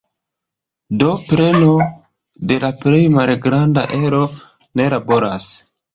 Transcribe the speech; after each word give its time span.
Do 1.01 1.09
preno 1.27 1.75
de 2.53 2.57
la 2.63 2.71
plej 2.85 3.03
malgranda 3.19 3.85
ero 4.01 4.23
ne 4.83 4.89
laboras. 4.95 5.53